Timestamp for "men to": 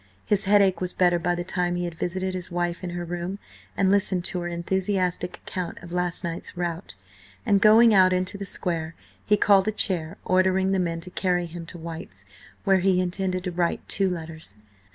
10.79-11.11